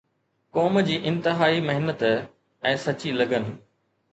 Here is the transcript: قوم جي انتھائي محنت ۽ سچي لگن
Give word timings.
قوم 0.55 0.79
جي 0.87 0.95
انتھائي 1.11 1.61
محنت 1.67 2.03
۽ 2.73 2.75
سچي 2.87 3.17
لگن 3.21 3.49